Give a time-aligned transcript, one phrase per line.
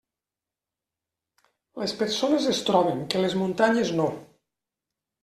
[1.81, 4.09] Les persones es troben, que les muntanyes no.